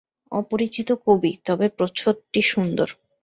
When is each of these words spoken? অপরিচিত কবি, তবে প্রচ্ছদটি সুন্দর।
অপরিচিত 0.31 0.89
কবি, 1.05 1.31
তবে 1.45 1.65
প্রচ্ছদটি 1.77 2.41
সুন্দর। 2.51 2.87